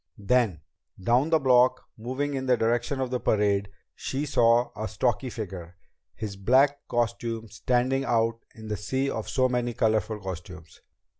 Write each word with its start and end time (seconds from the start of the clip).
Then, 0.17 0.61
down 0.99 1.29
the 1.29 1.37
block, 1.37 1.83
moving 1.95 2.33
in 2.33 2.47
the 2.47 2.57
direction 2.57 2.99
of 2.99 3.11
the 3.11 3.19
parade, 3.19 3.69
she 3.93 4.25
saw 4.25 4.71
a 4.75 4.87
stocky 4.87 5.29
figure, 5.29 5.77
his 6.15 6.35
black 6.37 6.87
costume 6.87 7.49
standing 7.49 8.03
out 8.03 8.39
in 8.55 8.67
the 8.67 8.77
sea 8.77 9.11
of 9.11 9.29
so 9.29 9.47
many 9.47 9.75
colorful 9.75 10.19
costumes. 10.19 10.81